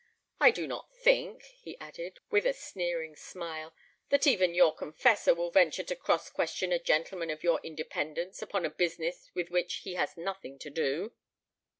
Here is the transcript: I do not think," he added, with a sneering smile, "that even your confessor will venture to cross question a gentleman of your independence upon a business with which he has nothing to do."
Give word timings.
I 0.39 0.49
do 0.49 0.65
not 0.65 0.91
think," 0.95 1.43
he 1.61 1.77
added, 1.79 2.17
with 2.31 2.47
a 2.47 2.53
sneering 2.53 3.15
smile, 3.15 3.75
"that 4.09 4.25
even 4.25 4.55
your 4.55 4.73
confessor 4.73 5.35
will 5.35 5.51
venture 5.51 5.83
to 5.83 5.95
cross 5.95 6.27
question 6.27 6.71
a 6.71 6.79
gentleman 6.79 7.29
of 7.29 7.43
your 7.43 7.59
independence 7.61 8.41
upon 8.41 8.65
a 8.65 8.71
business 8.71 9.29
with 9.35 9.49
which 9.51 9.81
he 9.83 9.93
has 9.93 10.17
nothing 10.17 10.57
to 10.57 10.71
do." 10.71 11.13